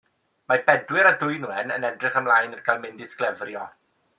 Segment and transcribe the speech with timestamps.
[0.51, 3.69] Mae Bedwyr a Dwynwen yn edrych ymlaen at gael mynd i sglefrio.